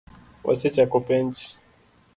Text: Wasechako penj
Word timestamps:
Wasechako 0.47 0.97
penj 1.09 1.37